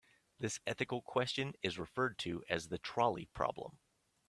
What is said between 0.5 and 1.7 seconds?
ethical question